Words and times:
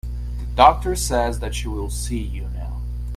The 0.39 0.45
doctor 0.55 0.95
says 0.95 1.37
that 1.41 1.53
she 1.53 1.67
will 1.67 1.91
see 1.91 2.17
you 2.17 2.49
now. 2.55 2.81